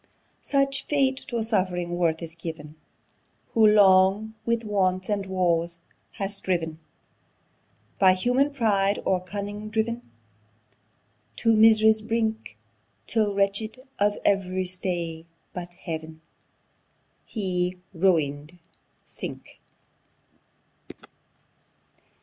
[0.41, 2.73] Such fate to suffering worth is giv'n,
[3.49, 5.77] Who long with wants and woes
[6.13, 6.77] has striv'n,
[7.99, 10.01] By human pride or cunning driv'n
[11.35, 12.57] To mis'ry's brink;
[13.05, 16.21] Till wrench'd of ev'ry stay but Heav'n,
[17.23, 18.57] He, ruin'd,
[19.05, 19.59] sink!